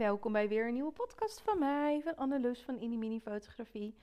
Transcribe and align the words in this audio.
welkom 0.00 0.32
bij 0.32 0.48
weer 0.48 0.66
een 0.66 0.72
nieuwe 0.72 0.92
podcast 0.92 1.40
van 1.40 1.58
mij, 1.58 2.00
van 2.02 2.16
Anneloes 2.16 2.62
van 2.62 2.78
Indie 2.78 2.98
Mini 2.98 3.20
Fotografie. 3.20 3.94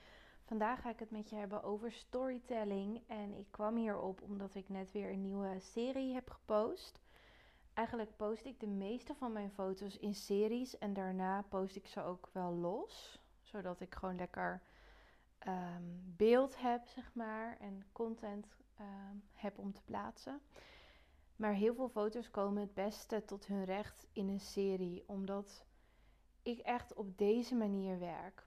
Vandaag 0.44 0.80
ga 0.80 0.90
ik 0.90 0.98
het 0.98 1.10
met 1.10 1.30
je 1.30 1.36
hebben 1.36 1.62
over 1.62 1.92
storytelling 1.92 3.02
en 3.06 3.34
ik 3.34 3.46
kwam 3.50 3.76
hierop 3.76 4.22
omdat 4.22 4.54
ik 4.54 4.68
net 4.68 4.92
weer 4.92 5.10
een 5.10 5.22
nieuwe 5.22 5.60
serie 5.60 6.14
heb 6.14 6.30
gepost. 6.30 7.00
Eigenlijk 7.74 8.16
post 8.16 8.44
ik 8.44 8.60
de 8.60 8.66
meeste 8.66 9.14
van 9.14 9.32
mijn 9.32 9.50
foto's 9.50 9.96
in 9.96 10.14
series 10.14 10.78
en 10.78 10.92
daarna 10.92 11.42
post 11.42 11.76
ik 11.76 11.86
ze 11.86 12.02
ook 12.02 12.28
wel 12.32 12.52
los, 12.52 13.20
zodat 13.42 13.80
ik 13.80 13.94
gewoon 13.94 14.16
lekker 14.16 14.62
ehm, 15.38 15.82
beeld 16.16 16.60
heb, 16.60 16.86
zeg 16.86 17.10
maar, 17.14 17.56
en 17.60 17.84
content 17.92 18.46
ehm, 18.76 19.16
heb 19.32 19.58
om 19.58 19.72
te 19.72 19.82
plaatsen. 19.84 20.40
Maar 21.36 21.52
heel 21.52 21.74
veel 21.74 21.88
foto's 21.88 22.30
komen 22.30 22.62
het 22.62 22.74
beste 22.74 23.24
tot 23.24 23.46
hun 23.46 23.64
recht 23.64 24.06
in 24.12 24.28
een 24.28 24.40
serie, 24.40 25.04
omdat 25.06 25.66
ik 26.42 26.58
echt 26.58 26.94
op 26.94 27.18
deze 27.18 27.54
manier 27.54 27.98
werk. 27.98 28.46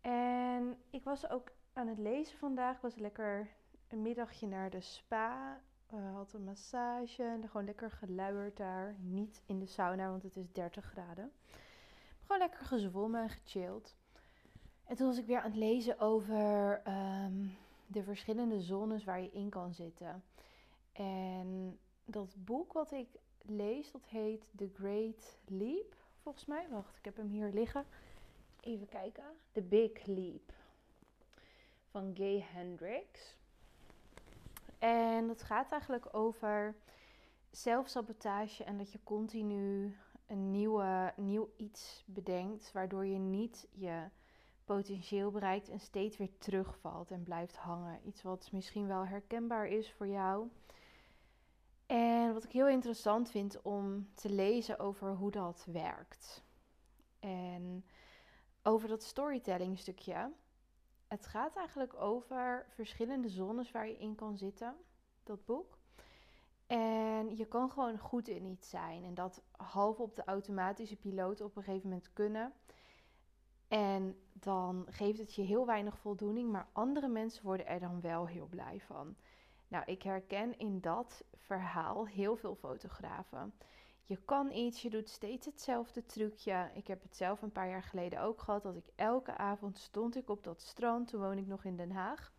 En 0.00 0.76
ik 0.90 1.04
was 1.04 1.30
ook 1.30 1.52
aan 1.72 1.86
het 1.86 1.98
lezen 1.98 2.38
vandaag. 2.38 2.76
Ik 2.76 2.82
was 2.82 2.96
lekker 2.96 3.48
een 3.88 4.02
middagje 4.02 4.46
naar 4.46 4.70
de 4.70 4.80
spa. 4.80 5.60
Uh, 5.94 6.14
had 6.14 6.32
een 6.32 6.44
massage. 6.44 7.22
En 7.22 7.48
gewoon 7.48 7.66
lekker 7.66 7.90
geluierd 7.90 8.56
daar. 8.56 8.96
Niet 8.98 9.42
in 9.46 9.58
de 9.58 9.66
sauna, 9.66 10.10
want 10.10 10.22
het 10.22 10.36
is 10.36 10.52
30 10.52 10.84
graden. 10.84 11.32
Gewoon 12.20 12.38
lekker 12.38 12.66
gezwommen 12.66 13.22
en 13.22 13.30
gechilled. 13.30 13.96
En 14.84 14.96
toen 14.96 15.06
was 15.06 15.18
ik 15.18 15.26
weer 15.26 15.38
aan 15.40 15.50
het 15.50 15.58
lezen 15.58 15.98
over 15.98 16.80
ehm, 16.84 17.46
de 17.86 18.02
verschillende 18.02 18.60
zones 18.60 19.04
waar 19.04 19.20
je 19.20 19.30
in 19.30 19.48
kan 19.48 19.74
zitten. 19.74 20.24
En 20.92 21.78
dat 22.04 22.34
boek 22.38 22.72
wat 22.72 22.92
ik 22.92 23.08
lees, 23.42 23.90
dat 23.92 24.04
heet 24.04 24.44
The 24.56 24.70
Great 24.74 25.38
Leap, 25.46 25.96
volgens 26.22 26.46
mij. 26.46 26.66
Wacht, 26.70 26.96
ik 26.96 27.04
heb 27.04 27.16
hem 27.16 27.28
hier 27.28 27.50
liggen. 27.52 27.86
Even 28.60 28.88
kijken. 28.88 29.24
The 29.52 29.62
Big 29.62 30.06
Leap 30.06 30.52
van 31.90 32.10
Gay 32.14 32.44
Hendricks. 32.52 33.36
En 34.78 35.26
dat 35.26 35.42
gaat 35.42 35.72
eigenlijk 35.72 36.14
over 36.14 36.74
zelfsabotage 37.50 38.64
en 38.64 38.78
dat 38.78 38.92
je 38.92 38.98
continu 39.04 39.96
een 40.26 40.50
nieuwe, 40.50 41.12
nieuw 41.16 41.50
iets 41.56 42.02
bedenkt, 42.06 42.72
waardoor 42.72 43.06
je 43.06 43.18
niet 43.18 43.68
je 43.70 44.08
potentieel 44.64 45.30
bereikt 45.30 45.68
en 45.68 45.80
steeds 45.80 46.16
weer 46.16 46.38
terugvalt 46.38 47.10
en 47.10 47.22
blijft 47.22 47.56
hangen. 47.56 48.00
Iets 48.04 48.22
wat 48.22 48.48
misschien 48.52 48.86
wel 48.86 49.06
herkenbaar 49.06 49.66
is 49.66 49.92
voor 49.92 50.06
jou. 50.06 50.48
En 51.92 52.32
wat 52.32 52.44
ik 52.44 52.52
heel 52.52 52.68
interessant 52.68 53.30
vind 53.30 53.62
om 53.62 54.08
te 54.14 54.30
lezen 54.30 54.78
over 54.78 55.14
hoe 55.14 55.30
dat 55.30 55.66
werkt. 55.72 56.44
En 57.20 57.84
over 58.62 58.88
dat 58.88 59.02
storytelling 59.02 59.78
stukje. 59.78 60.32
Het 61.08 61.26
gaat 61.26 61.56
eigenlijk 61.56 61.94
over 61.94 62.66
verschillende 62.68 63.28
zones 63.28 63.70
waar 63.70 63.88
je 63.88 63.98
in 63.98 64.14
kan 64.14 64.36
zitten, 64.36 64.76
dat 65.22 65.44
boek. 65.44 65.78
En 66.66 67.36
je 67.36 67.46
kan 67.46 67.70
gewoon 67.70 67.98
goed 67.98 68.28
in 68.28 68.44
iets 68.44 68.70
zijn 68.70 69.04
en 69.04 69.14
dat 69.14 69.42
half 69.56 69.98
op 70.00 70.14
de 70.14 70.24
automatische 70.24 70.96
piloot 70.96 71.40
op 71.40 71.56
een 71.56 71.62
gegeven 71.62 71.88
moment 71.88 72.12
kunnen. 72.12 72.52
En 73.68 74.16
dan 74.32 74.86
geeft 74.90 75.18
het 75.18 75.34
je 75.34 75.42
heel 75.42 75.66
weinig 75.66 75.98
voldoening, 75.98 76.50
maar 76.50 76.68
andere 76.72 77.08
mensen 77.08 77.44
worden 77.44 77.66
er 77.66 77.80
dan 77.80 78.00
wel 78.00 78.26
heel 78.26 78.46
blij 78.46 78.80
van. 78.80 79.16
Nou, 79.72 79.84
ik 79.86 80.02
herken 80.02 80.58
in 80.58 80.80
dat 80.80 81.24
verhaal 81.34 82.06
heel 82.06 82.36
veel 82.36 82.54
fotografen. 82.54 83.54
Je 84.04 84.16
kan 84.24 84.50
iets, 84.50 84.82
je 84.82 84.90
doet 84.90 85.08
steeds 85.08 85.46
hetzelfde 85.46 86.06
trucje. 86.06 86.70
Ik 86.74 86.86
heb 86.86 87.02
het 87.02 87.16
zelf 87.16 87.42
een 87.42 87.52
paar 87.52 87.68
jaar 87.68 87.82
geleden 87.82 88.20
ook 88.20 88.40
gehad 88.40 88.62
dat 88.62 88.76
ik 88.76 88.86
elke 88.94 89.36
avond 89.36 89.78
stond 89.78 90.16
ik 90.16 90.28
op 90.28 90.44
dat 90.44 90.62
strand. 90.62 91.08
Toen 91.08 91.20
woon 91.20 91.38
ik 91.38 91.46
nog 91.46 91.64
in 91.64 91.76
Den 91.76 91.90
Haag. 91.90 92.32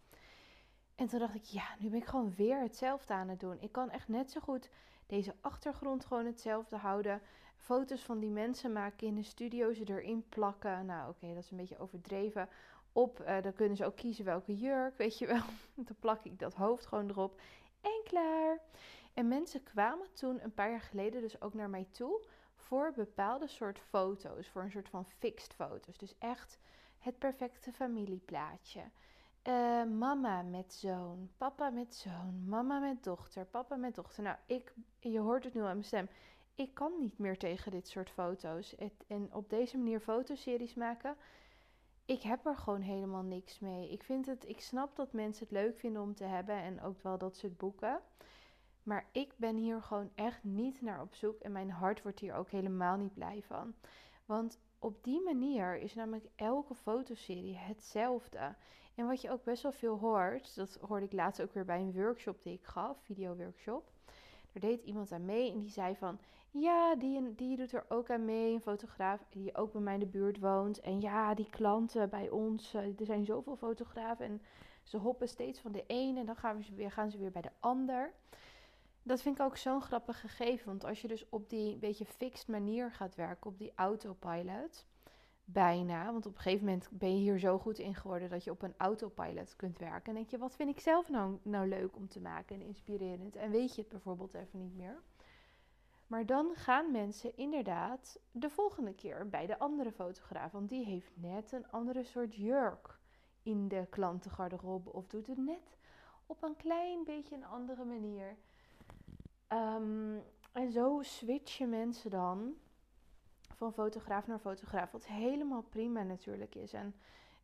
En 0.96 1.08
toen 1.08 1.20
dacht 1.20 1.36
ik, 1.36 1.44
ja, 1.44 1.76
nu 1.80 1.90
ben 1.90 2.00
ik 2.00 2.06
gewoon 2.06 2.36
weer 2.36 2.60
hetzelfde 2.60 3.14
aan 3.14 3.30
het 3.30 3.40
doen. 3.40 3.62
Ik 3.62 3.72
kan 3.72 3.90
echt 3.90 4.08
net 4.08 4.32
zo 4.32 4.40
goed 4.40 4.70
deze 5.06 5.36
achtergrond 5.42 6.06
gewoon 6.06 6.26
hetzelfde 6.26 6.78
houden. 6.78 7.22
Foto's 7.56 8.04
van 8.04 8.20
die 8.20 8.32
mensen 8.32 8.72
maken 8.72 9.08
in 9.08 9.16
de 9.16 9.24
studio, 9.24 9.74
ze 9.74 9.84
erin 9.84 10.26
plakken. 10.30 10.86
Nou, 10.86 11.10
oké, 11.10 11.28
dat 11.34 11.44
is 11.44 11.52
een 11.52 11.58
beetje 11.58 11.80
overdreven 11.80 12.50
op. 12.94 13.20
Uh, 13.20 13.42
dan 13.42 13.54
kunnen 13.54 13.78
ze 13.78 13.86
ook 13.86 13.96
kiezen 13.96 14.26
welke 14.26 14.56
jurk, 14.56 14.98
weet 14.98 15.18
je 15.18 15.28
wel. 15.28 15.44
dan 15.76 15.96
plak 16.00 16.24
ik 16.24 16.40
dat 16.40 16.54
hoofd 16.54 16.86
gewoon 16.86 17.10
erop 17.10 17.42
en 17.82 18.02
klaar. 18.04 18.60
En 19.14 19.28
mensen 19.28 19.64
kwamen 19.64 20.14
toen 20.14 20.44
een 20.44 20.54
paar 20.54 20.70
jaar 20.70 20.82
geleden 20.82 21.22
dus 21.22 21.42
ook 21.42 21.54
naar 21.54 21.70
mij 21.70 21.88
toe 21.92 22.26
voor 22.56 22.94
bepaalde 22.96 23.48
soort 23.48 23.80
foto's, 23.80 24.50
voor 24.50 24.62
een 24.62 24.72
soort 24.72 24.90
van 24.90 25.06
fixed 25.06 25.54
foto's. 25.54 25.98
Dus 25.98 26.18
echt 26.18 26.60
het 26.98 27.18
perfecte 27.18 27.72
familieplaatje. 27.72 28.82
Uh, 29.48 29.84
mama 29.84 30.42
met 30.42 30.74
zoon, 30.74 31.30
papa 31.38 31.70
met 31.70 31.96
zoon, 31.96 32.44
mama 32.48 32.80
met 32.80 33.04
dochter, 33.04 33.46
papa 33.46 33.76
met 33.76 33.96
dochter. 33.96 34.24
Nou, 34.24 34.38
ik, 34.46 34.74
je 35.00 35.20
hoort 35.20 35.44
het 35.44 35.54
nu 35.54 35.60
aan 35.60 35.68
mijn 35.68 35.84
stem. 35.84 36.10
Ik 36.56 36.74
kan 36.74 36.92
niet 37.00 37.18
meer 37.18 37.38
tegen 37.38 37.72
dit 37.72 37.88
soort 37.88 38.10
foto's. 38.10 38.76
en 39.08 39.34
op 39.34 39.50
deze 39.50 39.78
manier 39.78 40.00
fotoseries 40.00 40.74
maken, 40.74 41.16
ik 42.06 42.22
heb 42.22 42.46
er 42.46 42.58
gewoon 42.58 42.82
helemaal 42.82 43.24
niks 43.24 43.60
mee. 43.60 43.90
Ik 43.90 44.04
vind 44.04 44.26
het, 44.26 44.48
ik 44.48 44.62
snap 44.62 44.96
dat 44.96 45.14
mensen 45.14 45.44
het 45.44 45.54
leuk 45.54 45.78
vinden 45.78 46.02
om 46.02 46.16
te 46.16 46.24
hebben 46.24 46.56
en 46.56 46.82
ook 46.82 47.02
wel 47.02 47.18
dat 47.18 47.38
ze 47.38 47.46
het 47.46 47.58
boeken. 47.58 48.02
Maar 48.84 49.10
ik 49.12 49.34
ben 49.38 49.56
hier 49.56 49.82
gewoon 49.82 50.12
echt 50.16 50.44
niet 50.44 50.82
naar 50.82 51.02
op 51.02 51.14
zoek 51.14 51.40
en 51.40 51.52
mijn 51.52 51.72
hart 51.72 52.02
wordt 52.02 52.20
hier 52.20 52.34
ook 52.34 52.50
helemaal 52.50 52.98
niet 52.98 53.14
blij 53.14 53.44
van. 53.48 53.74
Want 54.26 54.60
op 54.80 55.04
die 55.04 55.22
manier 55.22 55.78
is 55.78 55.94
namelijk 55.94 56.30
elke 56.36 56.76
fotoserie 56.76 57.58
hetzelfde. 57.58 58.56
En 58.96 59.08
wat 59.08 59.22
je 59.22 59.32
ook 59.32 59.44
best 59.44 59.64
wel 59.64 59.72
veel 59.72 60.00
hoort, 60.00 60.56
dat 60.56 60.78
hoorde 60.82 61.06
ik 61.06 61.14
laatst 61.14 61.42
ook 61.42 61.54
weer 61.54 61.66
bij 61.66 61.80
een 61.80 61.94
workshop 61.94 62.44
die 62.44 62.54
ik 62.54 62.66
gaf, 62.66 62.98
video 63.04 63.36
workshop. 63.36 63.93
Er 64.54 64.60
deed 64.60 64.84
iemand 64.84 65.12
aan 65.12 65.26
mee 65.26 65.52
en 65.52 65.60
die 65.60 65.70
zei 65.70 65.96
van, 65.96 66.20
ja, 66.52 66.96
die, 66.96 67.36
die 67.36 67.58
doet 67.58 67.74
er 67.74 67.86
ook 67.90 68.10
aan 68.10 68.26
mee, 68.26 68.54
een 68.54 68.62
fotograaf 68.62 69.26
die 69.30 69.56
ook 69.56 69.72
bij 69.72 69.82
mij 69.82 69.94
in 69.94 70.00
de 70.00 70.06
buurt 70.06 70.40
woont. 70.40 70.80
En 70.80 71.02
ja, 71.02 71.34
die 71.34 71.50
klanten 71.50 72.10
bij 72.10 72.30
ons, 72.30 72.74
eh, 72.74 73.00
er 73.00 73.06
zijn 73.06 73.26
zoveel 73.26 73.56
fotografen 73.56 74.26
en 74.26 74.42
ze 74.84 74.98
hoppen 74.98 75.28
steeds 75.30 75.60
van 75.60 75.72
de 75.72 75.84
een 75.88 76.18
en 76.18 76.26
dan 76.26 76.36
gaan, 76.36 76.58
we 76.58 76.76
weer, 76.76 76.92
gaan 76.92 77.12
ze 77.12 77.18
weer 77.18 77.32
bij 77.32 77.42
de 77.42 77.52
ander. 77.60 78.14
Dat 79.04 79.22
vind 79.22 79.40
ik 79.40 79.46
ook 79.46 79.58
zo'n 79.58 79.82
grappig 79.82 80.20
gegeven, 80.20 80.66
want 80.66 80.86
als 80.86 81.02
je 81.02 81.08
dus 81.08 81.26
op 81.30 81.50
die 81.50 81.78
beetje 81.78 82.06
fixed 82.06 82.48
manier 82.48 82.92
gaat 82.92 83.16
werken, 83.16 83.50
op 83.50 83.58
die 83.58 83.72
autopilot, 83.76 84.86
bijna, 85.46 86.12
want 86.12 86.26
op 86.26 86.36
een 86.36 86.42
gegeven 86.42 86.66
moment 86.66 86.90
ben 86.92 87.10
je 87.10 87.22
hier 87.22 87.40
zo 87.40 87.60
goed 87.60 87.80
in 87.80 87.96
geworden 87.96 88.30
dat 88.30 88.44
je 88.44 88.52
op 88.52 88.62
een 88.62 88.74
autopilot 88.78 89.56
kunt 89.56 89.78
werken. 89.78 90.06
En 90.06 90.14
denk 90.14 90.30
je, 90.30 90.38
wat 90.38 90.56
vind 90.56 90.70
ik 90.70 90.80
zelf 90.80 91.10
nou, 91.10 91.38
nou 91.42 91.68
leuk 91.68 91.96
om 91.96 92.08
te 92.08 92.22
maken 92.22 92.56
en 92.56 92.62
inspirerend? 92.62 93.36
En 93.36 93.52
weet 93.52 93.76
je 93.76 93.82
het 93.82 93.90
bijvoorbeeld 93.90 94.34
even 94.34 94.60
niet 94.60 94.76
meer? 94.76 95.02
Maar 96.08 96.26
dan 96.26 96.52
gaan 96.56 96.92
mensen 96.92 97.38
inderdaad 97.38 98.20
de 98.32 98.50
volgende 98.50 98.94
keer 98.94 99.30
bij 99.30 99.46
de 99.46 99.60
andere 99.60 99.92
fotograaf. 99.92 100.52
Want 100.52 100.70
die 100.70 100.86
heeft 100.86 101.12
net 101.14 101.52
een 101.52 101.72
andere 101.72 102.04
soort 102.04 102.36
jurk 102.36 103.00
in 103.44 103.68
de 103.68 103.88
klantengarderobe. 103.90 104.94
Of 104.94 105.08
doet 105.08 105.28
het 105.28 105.38
net 105.38 105.78
op 106.26 106.44
een 106.44 106.56
klein 106.56 107.04
beetje 107.04 107.36
een 107.36 107.46
andere 107.46 107.84
manier. 107.86 108.38
Ehm, 109.48 110.18
en 110.52 110.72
zo 110.72 111.00
switchen 111.02 111.70
mensen 111.70 112.10
dan 112.10 112.56
van 113.56 113.74
fotograaf 113.74 114.28
naar 114.28 114.40
fotograaf. 114.40 114.92
Wat 114.92 115.06
helemaal 115.06 115.62
prima 115.62 116.04
natuurlijk 116.04 116.56
is. 116.56 116.74
En, 116.74 116.96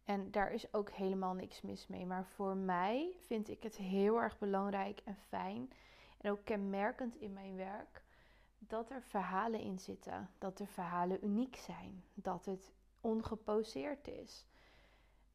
en 0.03 0.31
daar 0.31 0.51
is 0.51 0.73
ook 0.73 0.89
helemaal 0.89 1.33
niks 1.33 1.61
mis 1.61 1.87
mee. 1.87 2.05
Maar 2.05 2.25
voor 2.25 2.55
mij 2.55 3.15
vind 3.19 3.49
ik 3.49 3.63
het 3.63 3.75
heel 3.77 4.21
erg 4.21 4.37
belangrijk 4.37 5.01
en 5.05 5.15
fijn. 5.15 5.71
En 6.17 6.31
ook 6.31 6.45
kenmerkend 6.45 7.15
in 7.15 7.33
mijn 7.33 7.55
werk 7.55 8.03
dat 8.59 8.89
er 8.89 9.01
verhalen 9.01 9.59
in 9.59 9.79
zitten, 9.79 10.29
dat 10.37 10.59
er 10.59 10.67
verhalen 10.67 11.25
uniek 11.25 11.55
zijn, 11.55 12.03
dat 12.13 12.45
het 12.45 12.71
ongeposeerd 13.01 14.07
is, 14.07 14.45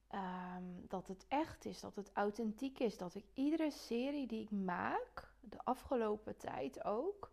ehm, 0.08 0.62
dat 0.88 1.06
het 1.06 1.24
echt 1.28 1.64
is, 1.64 1.80
dat 1.80 1.96
het 1.96 2.10
authentiek 2.12 2.78
is, 2.78 2.98
dat 2.98 3.14
ik 3.14 3.24
iedere 3.34 3.70
serie 3.70 4.26
die 4.26 4.42
ik 4.42 4.50
maak, 4.50 5.32
de 5.40 5.58
afgelopen 5.64 6.36
tijd 6.36 6.84
ook, 6.84 7.30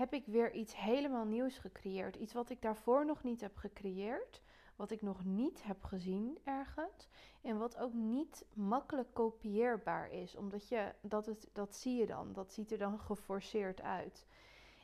heb 0.00 0.12
ik 0.14 0.26
weer 0.26 0.52
iets 0.52 0.76
helemaal 0.76 1.24
nieuws 1.24 1.58
gecreëerd. 1.58 2.16
Iets 2.16 2.32
wat 2.32 2.50
ik 2.50 2.62
daarvoor 2.62 3.06
nog 3.06 3.22
niet 3.22 3.40
heb 3.40 3.56
gecreëerd, 3.56 4.40
wat 4.76 4.90
ik 4.90 5.02
nog 5.02 5.24
niet 5.24 5.62
heb 5.62 5.84
gezien 5.84 6.38
ergens 6.44 7.08
en 7.42 7.58
wat 7.58 7.76
ook 7.76 7.92
niet 7.92 8.44
makkelijk 8.52 9.08
kopieerbaar 9.12 10.12
is, 10.12 10.36
omdat 10.36 10.68
je 10.68 10.94
dat 11.00 11.26
het 11.26 11.48
dat 11.52 11.76
zie 11.76 11.96
je 11.96 12.06
dan, 12.06 12.32
dat 12.32 12.52
ziet 12.52 12.72
er 12.72 12.78
dan 12.78 12.98
geforceerd 12.98 13.80
uit. 13.80 14.26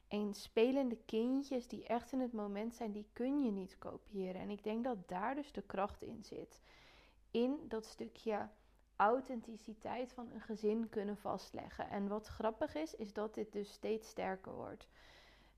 En 0.08 0.34
spelende 0.34 0.96
kindjes 1.06 1.68
die 1.68 1.86
echt 1.86 2.12
in 2.12 2.20
het 2.20 2.32
moment 2.32 2.74
zijn, 2.74 2.92
die 2.92 3.08
kun 3.12 3.44
je 3.44 3.50
niet 3.50 3.78
kopiëren. 3.78 4.40
En 4.40 4.50
ik 4.50 4.64
denk 4.64 4.84
dat 4.84 5.08
daar 5.08 5.34
dus 5.34 5.52
de 5.52 5.62
kracht 5.62 6.02
in 6.02 6.24
zit. 6.24 6.60
In 7.30 7.64
dat 7.68 7.86
stukje 7.86 8.48
authenticiteit 8.96 10.12
van 10.12 10.30
een 10.34 10.40
gezin 10.40 10.88
kunnen 10.88 11.16
vastleggen. 11.16 11.90
En 11.90 12.08
wat 12.08 12.26
grappig 12.26 12.74
is, 12.74 12.94
is 12.94 13.12
dat 13.12 13.34
dit 13.34 13.52
dus 13.52 13.72
steeds 13.72 14.08
sterker 14.08 14.52
wordt. 14.52 14.88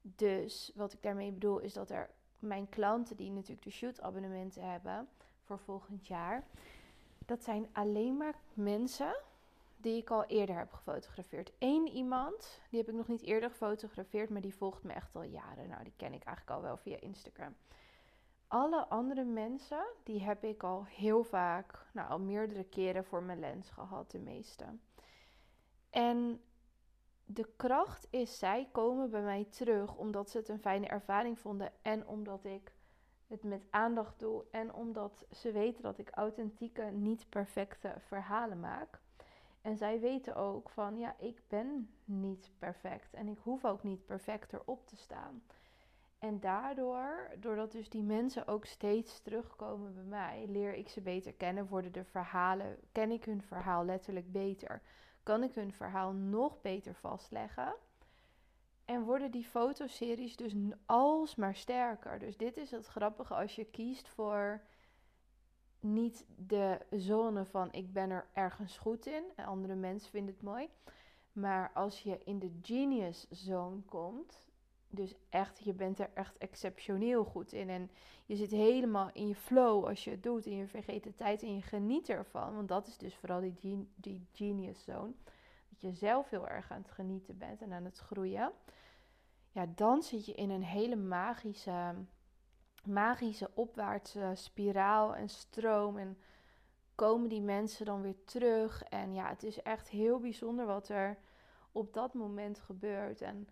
Dus 0.03 0.73
wat 0.75 0.93
ik 0.93 1.03
daarmee 1.03 1.33
bedoel, 1.33 1.59
is 1.59 1.73
dat 1.73 1.91
er 1.91 2.11
mijn 2.39 2.69
klanten 2.69 3.17
die 3.17 3.31
natuurlijk 3.31 3.63
de 3.63 3.71
shoot 3.71 4.01
abonnementen 4.01 4.71
hebben 4.71 5.09
voor 5.43 5.59
volgend 5.59 6.07
jaar. 6.07 6.45
Dat 7.27 7.45
zijn 7.45 7.69
alleen 7.73 8.17
maar 8.17 8.35
mensen 8.55 9.17
die 9.77 9.97
ik 9.97 10.11
al 10.11 10.25
eerder 10.25 10.57
heb 10.57 10.73
gefotografeerd. 10.73 11.53
Eén 11.59 11.89
iemand, 11.89 12.61
die 12.71 12.79
heb 12.79 12.89
ik 12.89 12.95
nog 12.95 13.09
niet 13.09 13.23
eerder 13.23 13.51
gefotografeerd, 13.51 14.31
maar 14.31 14.41
die 14.41 14.55
volgt 14.55 14.83
me 14.83 14.93
echt 14.93 15.15
al 15.15 15.23
jaren. 15.23 15.69
Nou, 15.69 15.85
die 15.85 15.93
ken 15.97 16.13
ik 16.13 16.25
eigenlijk 16.25 16.57
al 16.57 16.63
wel 16.63 16.77
via 16.77 17.01
Instagram. 17.01 17.55
Alle 18.49 18.87
andere 18.87 19.25
mensen, 19.25 19.87
die 20.03 20.23
heb 20.23 20.45
ik 20.45 20.63
al 20.63 20.85
heel 20.85 21.25
vaak, 21.25 21.87
nou 21.93 22.09
al 22.09 22.21
meerdere 22.21 22.65
keren 22.65 23.05
voor 23.05 23.23
mijn 23.23 23.41
lens 23.41 23.71
gehad, 23.71 24.11
de 24.11 24.19
meeste. 24.19 24.65
En 25.91 26.41
de 27.25 27.49
kracht 27.57 28.07
is, 28.11 28.39
zij 28.39 28.69
komen 28.73 29.11
bij 29.11 29.23
mij 29.23 29.45
terug 29.45 29.97
omdat 29.97 30.31
ze 30.31 30.39
het 30.39 30.49
een 30.49 30.61
fijne 30.61 30.87
ervaring 30.87 31.39
vonden 31.39 31.73
en 31.83 32.07
omdat 32.07 32.45
ik 32.45 32.73
het 33.27 33.43
met 33.43 33.67
aandacht 33.71 34.19
doe 34.19 34.45
en 34.51 34.75
omdat 34.75 35.27
ze 35.31 35.53
weten 35.53 35.83
dat 35.83 35.99
ik 35.99 36.11
authentieke, 36.11 36.83
niet 36.83 37.29
perfecte 37.29 37.95
verhalen 37.99 38.61
maak. 38.61 39.01
En 39.63 39.77
zij 39.77 40.01
weten 40.01 40.37
ook 40.37 40.71
van 40.71 40.99
ja, 40.99 41.15
ik 41.19 41.43
ben 41.49 41.91
niet 42.05 42.51
perfect 42.59 43.15
en 43.15 43.29
ik 43.29 43.39
hoef 43.43 43.65
ook 43.65 43.83
niet 43.83 44.07
perfect 44.07 44.53
erop 44.53 44.87
te 44.87 44.97
staan. 44.97 45.43
En 46.19 46.41
daardoor, 46.41 47.31
doordat 47.41 47.73
dus 47.73 47.89
die 47.89 48.03
mensen 48.03 48.47
ook 48.47 48.65
steeds 48.65 49.21
terugkomen 49.21 49.95
bij 49.95 50.03
mij, 50.03 50.45
leer 50.49 50.75
ik 50.75 50.89
ze 50.89 51.01
beter 51.01 51.33
kennen, 51.33 51.69
worden 51.69 51.93
de 51.93 52.05
verhalen, 52.05 52.79
ken 52.93 53.11
ik 53.11 53.25
hun 53.25 53.43
verhaal 53.43 53.85
letterlijk 53.85 54.33
beter, 54.33 54.83
kan 55.23 55.43
ik 55.43 55.55
hun 55.55 55.73
verhaal 55.73 56.13
nog 56.13 56.61
beter 56.61 56.95
vastleggen. 56.95 57.75
En 58.85 59.03
worden 59.03 59.31
die 59.31 59.45
fotoseries 59.45 60.37
dus 60.37 60.55
alsmaar 60.87 61.55
sterker. 61.55 62.19
Dus 62.19 62.37
dit 62.37 62.57
is 62.57 62.71
het 62.71 62.87
grappige 62.87 63.35
als 63.35 63.55
je 63.55 63.65
kiest 63.65 64.09
voor 64.09 64.63
niet 65.81 66.27
de 66.37 66.79
zone 66.91 67.45
van 67.45 67.73
ik 67.73 67.93
ben 67.93 68.11
er 68.11 68.29
ergens 68.33 68.79
goed 68.79 69.07
in 69.07 69.25
en 69.37 69.45
andere 69.45 69.75
mensen 69.75 70.11
vinden 70.11 70.35
het 70.35 70.43
mooi. 70.43 70.69
Maar 71.33 71.71
als 71.75 72.03
je 72.03 72.21
in 72.25 72.39
de 72.39 72.59
genius 72.63 73.27
zone 73.31 73.81
komt, 73.83 74.48
dus 74.91 75.15
echt, 75.29 75.65
je 75.65 75.73
bent 75.73 75.99
er 75.99 76.11
echt 76.15 76.39
exceptioneel 76.39 77.25
goed 77.25 77.53
in. 77.53 77.69
En 77.69 77.91
je 78.27 78.37
zit 78.37 78.51
helemaal 78.51 79.11
in 79.13 79.29
je 79.29 79.35
flow 79.35 79.85
als 79.85 80.05
je 80.05 80.11
het 80.11 80.23
doet. 80.23 80.47
En 80.47 80.57
je 80.57 80.67
vergeet 80.67 81.03
de 81.03 81.15
tijd 81.15 81.43
en 81.43 81.55
je 81.55 81.63
geniet 81.63 82.09
ervan. 82.09 82.55
Want 82.55 82.69
dat 82.69 82.87
is 82.87 82.99
dus 82.99 83.17
vooral 83.17 83.41
die, 83.41 83.89
die 83.95 84.27
genius 84.33 84.83
zone. 84.83 85.13
Dat 85.69 85.81
je 85.81 85.93
zelf 85.93 86.31
heel 86.31 86.49
erg 86.49 86.71
aan 86.71 86.83
het 86.83 86.91
genieten 86.91 87.39
bent 87.39 87.63
en 87.63 87.73
aan 87.73 87.85
het 87.85 87.99
groeien. 87.99 88.53
Ja, 89.51 89.67
dan 89.75 90.03
zit 90.03 90.27
je 90.27 90.35
in 90.35 90.51
een 90.51 90.65
hele 90.65 90.97
magische 90.97 91.95
magische 92.85 93.51
opwaartse 93.55 94.33
spiraal 94.35 95.15
en 95.15 95.29
stroom. 95.29 95.99
En 95.99 96.19
komen 96.95 97.29
die 97.29 97.43
mensen 97.43 97.87
dan 97.87 98.03
weer 98.03 98.25
terug. 98.25 98.83
En 98.83 99.15
ja, 99.15 99.29
het 99.29 99.43
is 99.43 99.63
echt 99.63 99.89
heel 99.89 100.19
bijzonder 100.19 100.67
wat 100.67 100.89
er 100.89 101.19
op 101.73 101.93
dat 101.93 102.15
moment 102.15 102.59
gebeurt. 102.59 103.21
En 103.21 103.49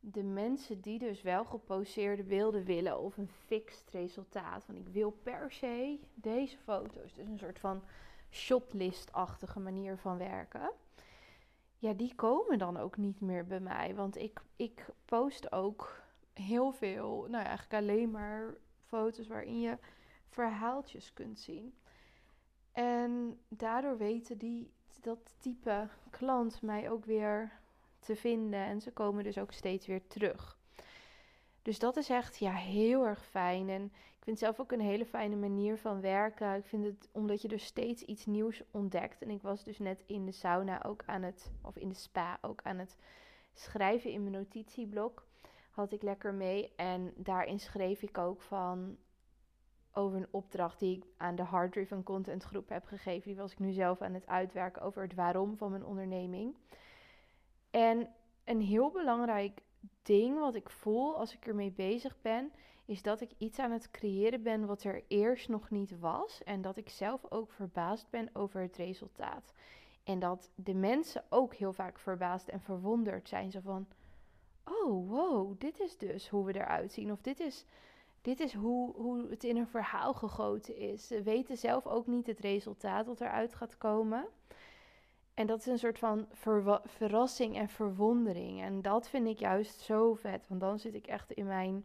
de 0.00 0.22
mensen 0.22 0.80
die 0.80 0.98
dus 0.98 1.22
wel 1.22 1.44
geposeerde 1.44 2.22
beelden 2.22 2.64
willen 2.64 2.98
of 2.98 3.16
een 3.16 3.28
fixed 3.28 3.90
resultaat. 3.90 4.64
Van 4.64 4.74
ik 4.74 4.88
wil 4.88 5.10
per 5.10 5.52
se 5.52 6.00
deze 6.14 6.58
foto's. 6.58 7.12
Dus 7.14 7.26
een 7.26 7.38
soort 7.38 7.58
van 7.58 7.82
shotlist-achtige 8.30 9.60
manier 9.60 9.96
van 9.96 10.18
werken. 10.18 10.70
Ja, 11.78 11.92
die 11.92 12.14
komen 12.14 12.58
dan 12.58 12.76
ook 12.76 12.96
niet 12.96 13.20
meer 13.20 13.46
bij 13.46 13.60
mij. 13.60 13.94
Want 13.94 14.16
ik, 14.16 14.40
ik 14.56 14.86
post 15.04 15.52
ook 15.52 16.02
heel 16.32 16.72
veel, 16.72 17.26
nou 17.28 17.42
ja, 17.42 17.48
eigenlijk 17.48 17.82
alleen 17.82 18.10
maar 18.10 18.54
foto's 18.84 19.26
waarin 19.26 19.60
je 19.60 19.78
verhaaltjes 20.28 21.12
kunt 21.12 21.38
zien. 21.38 21.74
En 22.72 23.40
daardoor 23.48 23.96
weten 23.96 24.38
die, 24.38 24.72
dat 25.00 25.34
type 25.38 25.88
klant 26.10 26.62
mij 26.62 26.90
ook 26.90 27.04
weer 27.04 27.57
te 27.98 28.16
vinden. 28.16 28.60
En 28.60 28.80
ze 28.80 28.92
komen 28.92 29.24
dus 29.24 29.38
ook 29.38 29.52
steeds 29.52 29.86
weer 29.86 30.06
terug. 30.06 30.58
Dus 31.62 31.78
dat 31.78 31.96
is 31.96 32.08
echt 32.08 32.38
ja, 32.38 32.52
heel 32.52 33.06
erg 33.06 33.26
fijn. 33.26 33.68
En 33.68 33.84
ik 33.84 34.24
vind 34.24 34.38
zelf 34.38 34.60
ook 34.60 34.72
een 34.72 34.80
hele 34.80 35.06
fijne 35.06 35.36
manier 35.36 35.78
van 35.78 36.00
werken. 36.00 36.54
Ik 36.54 36.64
vind 36.64 36.84
het 36.84 37.08
omdat 37.12 37.42
je 37.42 37.48
dus 37.48 37.64
steeds 37.64 38.02
iets 38.02 38.26
nieuws 38.26 38.62
ontdekt. 38.70 39.22
En 39.22 39.30
ik 39.30 39.42
was 39.42 39.64
dus 39.64 39.78
net 39.78 40.02
in 40.06 40.24
de 40.26 40.32
sauna 40.32 40.84
ook 40.84 41.02
aan 41.06 41.22
het, 41.22 41.50
of 41.62 41.76
in 41.76 41.88
de 41.88 41.94
spa 41.94 42.38
ook 42.40 42.60
aan 42.62 42.78
het 42.78 42.96
schrijven 43.54 44.10
in 44.10 44.22
mijn 44.22 44.34
notitieblok 44.34 45.26
had 45.70 45.92
ik 45.92 46.02
lekker 46.02 46.34
mee. 46.34 46.72
En 46.76 47.12
daarin 47.16 47.60
schreef 47.60 48.02
ik 48.02 48.18
ook 48.18 48.40
van 48.40 48.96
over 49.92 50.18
een 50.18 50.28
opdracht 50.30 50.78
die 50.78 50.96
ik 50.96 51.04
aan 51.16 51.36
de 51.36 51.42
Hard 51.42 51.72
Driven 51.72 52.02
Content 52.02 52.42
groep 52.42 52.68
heb 52.68 52.84
gegeven. 52.84 53.28
Die 53.28 53.36
was 53.36 53.52
ik 53.52 53.58
nu 53.58 53.72
zelf 53.72 54.00
aan 54.00 54.14
het 54.14 54.26
uitwerken 54.26 54.82
over 54.82 55.02
het 55.02 55.14
waarom 55.14 55.56
van 55.56 55.70
mijn 55.70 55.84
onderneming. 55.84 56.54
En 57.70 58.08
een 58.44 58.60
heel 58.60 58.90
belangrijk 58.90 59.62
ding 60.02 60.38
wat 60.38 60.54
ik 60.54 60.70
voel 60.70 61.16
als 61.16 61.34
ik 61.34 61.46
ermee 61.46 61.72
bezig 61.72 62.20
ben, 62.20 62.52
is 62.84 63.02
dat 63.02 63.20
ik 63.20 63.30
iets 63.38 63.58
aan 63.58 63.70
het 63.70 63.90
creëren 63.90 64.42
ben 64.42 64.66
wat 64.66 64.84
er 64.84 65.04
eerst 65.08 65.48
nog 65.48 65.70
niet 65.70 65.98
was. 65.98 66.42
En 66.44 66.60
dat 66.60 66.76
ik 66.76 66.88
zelf 66.88 67.30
ook 67.30 67.52
verbaasd 67.52 68.10
ben 68.10 68.30
over 68.32 68.60
het 68.60 68.76
resultaat. 68.76 69.52
En 70.04 70.18
dat 70.18 70.50
de 70.54 70.74
mensen 70.74 71.24
ook 71.28 71.54
heel 71.54 71.72
vaak 71.72 71.98
verbaasd 71.98 72.48
en 72.48 72.60
verwonderd 72.60 73.28
zijn. 73.28 73.50
Zo 73.50 73.60
van, 73.60 73.86
oh 74.64 75.08
wow, 75.08 75.60
dit 75.60 75.80
is 75.80 75.96
dus 75.96 76.28
hoe 76.28 76.44
we 76.44 76.54
eruit 76.54 76.92
zien. 76.92 77.12
Of 77.12 77.20
dit 77.20 77.40
is, 77.40 77.64
dit 78.20 78.40
is 78.40 78.54
hoe, 78.54 78.94
hoe 78.94 79.30
het 79.30 79.44
in 79.44 79.56
een 79.56 79.66
verhaal 79.66 80.14
gegoten 80.14 80.76
is. 80.76 81.06
Ze 81.06 81.22
weten 81.22 81.56
zelf 81.56 81.86
ook 81.86 82.06
niet 82.06 82.26
het 82.26 82.38
resultaat 82.38 83.06
wat 83.06 83.20
eruit 83.20 83.54
gaat 83.54 83.78
komen. 83.78 84.28
En 85.38 85.46
dat 85.46 85.58
is 85.58 85.66
een 85.66 85.78
soort 85.78 85.98
van 85.98 86.26
verrassing 86.84 87.56
en 87.56 87.68
verwondering. 87.68 88.62
En 88.62 88.82
dat 88.82 89.08
vind 89.08 89.26
ik 89.26 89.38
juist 89.38 89.80
zo 89.80 90.14
vet. 90.14 90.48
Want 90.48 90.60
dan 90.60 90.78
zit 90.78 90.94
ik 90.94 91.06
echt 91.06 91.32
in 91.32 91.46
mijn, 91.46 91.84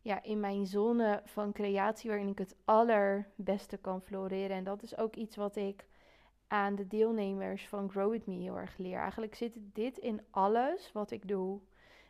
ja, 0.00 0.22
in 0.22 0.40
mijn 0.40 0.66
zone 0.66 1.22
van 1.24 1.52
creatie 1.52 2.10
waarin 2.10 2.28
ik 2.28 2.38
het 2.38 2.56
allerbeste 2.64 3.76
kan 3.76 4.00
floreren. 4.00 4.56
En 4.56 4.64
dat 4.64 4.82
is 4.82 4.96
ook 4.96 5.16
iets 5.16 5.36
wat 5.36 5.56
ik 5.56 5.86
aan 6.46 6.74
de 6.74 6.86
deelnemers 6.86 7.68
van 7.68 7.90
Grow 7.90 8.10
With 8.10 8.26
Me 8.26 8.34
heel 8.34 8.58
erg 8.58 8.76
leer. 8.76 8.98
Eigenlijk 8.98 9.34
zit 9.34 9.52
dit 9.56 9.98
in 9.98 10.20
alles 10.30 10.92
wat 10.92 11.10
ik 11.10 11.28
doe. 11.28 11.60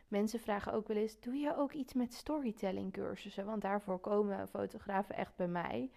Mensen 0.07 0.39
vragen 0.39 0.73
ook 0.73 0.87
wel 0.87 0.97
eens: 0.97 1.19
doe 1.19 1.35
je 1.35 1.57
ook 1.57 1.71
iets 1.71 1.93
met 1.93 2.13
storytelling 2.13 2.93
cursussen? 2.93 3.45
Want 3.45 3.61
daarvoor 3.61 3.99
komen 3.99 4.47
fotografen 4.47 5.15
echt 5.15 5.35
bij 5.35 5.47
mij. 5.47 5.91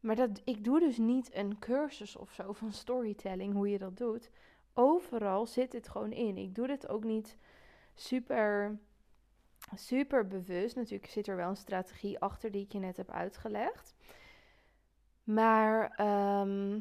Maar 0.00 0.16
dat, 0.16 0.40
ik 0.44 0.64
doe 0.64 0.80
dus 0.80 0.98
niet 0.98 1.34
een 1.34 1.58
cursus 1.58 2.16
of 2.16 2.32
zo 2.32 2.52
van 2.52 2.72
storytelling, 2.72 3.54
hoe 3.54 3.70
je 3.70 3.78
dat 3.78 3.96
doet. 3.96 4.30
Overal 4.74 5.46
zit 5.46 5.72
het 5.72 5.88
gewoon 5.88 6.12
in. 6.12 6.36
Ik 6.36 6.54
doe 6.54 6.66
dit 6.66 6.88
ook 6.88 7.04
niet 7.04 7.36
super, 7.94 8.78
super 9.74 10.26
bewust. 10.26 10.76
Natuurlijk 10.76 11.10
zit 11.10 11.26
er 11.26 11.36
wel 11.36 11.48
een 11.48 11.56
strategie 11.56 12.18
achter 12.18 12.50
die 12.50 12.64
ik 12.64 12.72
je 12.72 12.78
net 12.78 12.96
heb 12.96 13.10
uitgelegd. 13.10 13.94
Maar 15.24 15.90
ehm, 15.96 16.74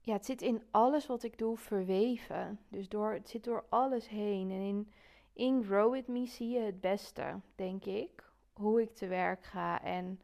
ja, 0.00 0.12
het 0.12 0.24
zit 0.24 0.42
in 0.42 0.62
alles 0.70 1.06
wat 1.06 1.22
ik 1.22 1.38
doe 1.38 1.56
verweven. 1.56 2.60
Dus 2.68 2.88
door, 2.88 3.12
het 3.12 3.28
zit 3.28 3.44
door 3.44 3.64
alles 3.68 4.08
heen. 4.08 4.50
En 4.50 4.60
in 4.60 4.92
in 5.34 5.64
Grow 5.64 5.92
With 5.92 6.08
Me 6.08 6.26
zie 6.26 6.48
je 6.48 6.60
het 6.60 6.80
beste, 6.80 7.40
denk 7.54 7.84
ik. 7.84 8.30
Hoe 8.52 8.82
ik 8.82 8.94
te 8.94 9.06
werk 9.06 9.44
ga 9.44 9.82
en 9.82 10.20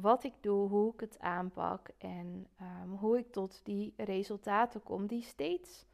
wat 0.00 0.24
ik 0.24 0.34
doe, 0.40 0.68
hoe 0.68 0.92
ik 0.92 1.00
het 1.00 1.18
aanpak 1.18 1.88
en 1.98 2.46
ehm, 2.58 2.88
hoe 2.88 3.18
ik 3.18 3.32
tot 3.32 3.60
die 3.64 3.94
resultaten 3.96 4.82
kom 4.82 5.06
die 5.06 5.22
steeds, 5.22 5.86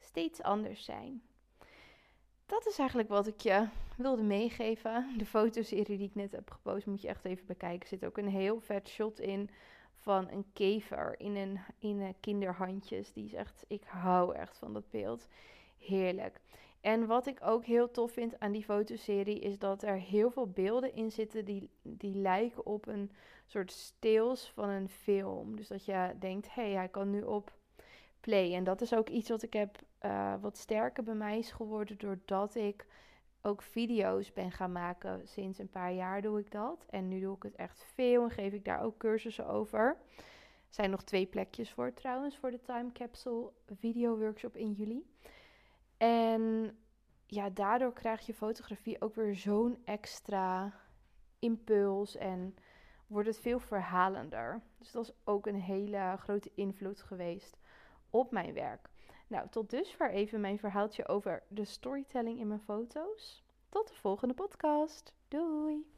steeds 0.00 0.42
anders 0.42 0.84
zijn. 0.84 1.22
Dat 2.46 2.66
is 2.66 2.78
eigenlijk 2.78 3.08
wat 3.08 3.26
ik 3.26 3.40
je 3.40 3.68
wilde 3.96 4.22
meegeven. 4.22 5.06
De 5.18 5.26
fotoserie 5.26 5.98
die 5.98 6.08
ik 6.08 6.14
net 6.14 6.32
heb 6.32 6.50
gepost 6.50 6.86
moet 6.86 7.02
je 7.02 7.08
echt 7.08 7.24
even 7.24 7.46
bekijken. 7.46 7.80
Er 7.80 7.86
zit 7.86 8.04
ook 8.04 8.18
een 8.18 8.28
heel 8.28 8.60
vet 8.60 8.88
shot 8.88 9.20
in 9.20 9.50
van 9.96 10.28
een 10.30 10.44
kever 10.52 11.20
in 11.20 11.36
een, 11.36 11.60
in 11.78 12.00
een 12.00 12.14
kinderhandjes. 12.20 13.12
Die 13.12 13.24
is 13.24 13.32
echt, 13.32 13.64
ik 13.68 13.82
hou 13.84 14.34
echt 14.34 14.58
van 14.58 14.72
dat 14.72 14.90
beeld. 14.90 15.28
Heerlijk. 15.78 16.40
En 16.84 17.06
wat 17.06 17.26
ik 17.26 17.38
ook 17.42 17.64
heel 17.64 17.90
tof 17.90 18.12
vind 18.12 18.40
aan 18.40 18.52
die 18.52 18.64
fotoserie 18.64 19.38
is 19.38 19.58
dat 19.58 19.82
er 19.82 19.96
heel 19.96 20.30
veel 20.30 20.46
beelden 20.46 20.94
in 20.94 21.10
zitten 21.10 21.44
die, 21.44 21.70
die 21.82 22.14
lijken 22.14 22.66
op 22.66 22.86
een 22.86 23.10
soort 23.46 23.72
steels 23.72 24.50
van 24.50 24.68
een 24.68 24.88
film. 24.88 25.56
Dus 25.56 25.68
dat 25.68 25.84
je 25.84 26.14
denkt, 26.18 26.54
hé, 26.54 26.62
hey, 26.62 26.72
hij 26.72 26.88
kan 26.88 27.10
nu 27.10 27.22
op 27.22 27.52
play. 28.20 28.54
En 28.54 28.64
dat 28.64 28.80
is 28.80 28.94
ook 28.94 29.08
iets 29.08 29.28
wat 29.28 29.42
ik 29.42 29.52
heb, 29.52 29.78
uh, 30.02 30.34
wat 30.40 30.56
sterker 30.56 31.02
bij 31.02 31.14
mij 31.14 31.38
is 31.38 31.50
geworden 31.50 31.98
doordat 31.98 32.54
ik 32.54 32.86
ook 33.42 33.62
video's 33.62 34.32
ben 34.32 34.52
gaan 34.52 34.72
maken. 34.72 35.28
Sinds 35.28 35.58
een 35.58 35.70
paar 35.70 35.92
jaar 35.92 36.22
doe 36.22 36.38
ik 36.38 36.50
dat. 36.50 36.86
En 36.90 37.08
nu 37.08 37.20
doe 37.20 37.36
ik 37.36 37.42
het 37.42 37.54
echt 37.54 37.84
veel 37.94 38.22
en 38.22 38.30
geef 38.30 38.52
ik 38.52 38.64
daar 38.64 38.82
ook 38.82 38.98
cursussen 38.98 39.46
over. 39.46 39.86
Er 39.88 40.80
zijn 40.80 40.90
nog 40.90 41.02
twee 41.02 41.26
plekjes 41.26 41.70
voor 41.70 41.94
trouwens, 41.94 42.36
voor 42.36 42.50
de 42.50 42.62
Time 42.62 42.92
Capsule 42.92 43.52
video 43.66 44.18
workshop 44.18 44.56
in 44.56 44.72
juli. 44.72 45.04
En 45.96 46.76
ja, 47.26 47.50
daardoor 47.50 47.92
krijg 47.92 48.26
je 48.26 48.34
fotografie 48.34 49.00
ook 49.00 49.14
weer 49.14 49.34
zo'n 49.34 49.78
extra 49.84 50.72
impuls 51.38 52.16
en 52.16 52.54
wordt 53.06 53.28
het 53.28 53.38
veel 53.38 53.58
verhalender. 53.58 54.62
Dus 54.78 54.90
dat 54.90 55.04
is 55.04 55.12
ook 55.24 55.46
een 55.46 55.60
hele 55.60 56.16
grote 56.18 56.50
invloed 56.54 57.02
geweest 57.02 57.58
op 58.10 58.30
mijn 58.30 58.54
werk. 58.54 58.88
Nou, 59.26 59.48
tot 59.48 59.70
dusver 59.70 60.10
even 60.10 60.40
mijn 60.40 60.58
verhaaltje 60.58 61.08
over 61.08 61.42
de 61.48 61.64
storytelling 61.64 62.38
in 62.38 62.48
mijn 62.48 62.60
foto's. 62.60 63.44
Tot 63.68 63.88
de 63.88 63.94
volgende 63.94 64.34
podcast. 64.34 65.14
Doei! 65.28 65.92